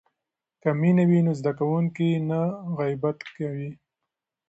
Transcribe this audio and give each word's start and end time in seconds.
که 0.61 0.69
مینه 0.79 1.03
وي 1.09 1.19
نو 1.25 1.33
زده 1.39 1.51
کوونکی 1.59 2.09
نه 2.29 2.41
غیبت 2.77 3.17
کوي. 3.35 3.71